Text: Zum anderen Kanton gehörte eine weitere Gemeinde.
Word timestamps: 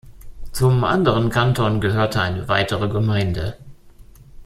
Zum 0.51 0.83
anderen 0.83 1.29
Kanton 1.29 1.79
gehörte 1.79 2.21
eine 2.21 2.47
weitere 2.47 2.87
Gemeinde. 2.89 3.55